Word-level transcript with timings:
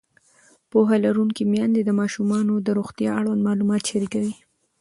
پوهه 0.69 0.95
لرونکې 1.05 1.43
میندې 1.53 1.81
د 1.85 1.89
ماشومانو 1.99 2.53
د 2.59 2.67
روغتیا 2.79 3.09
اړوند 3.19 3.41
معلومات 3.47 3.81
شریکوي. 3.91 4.33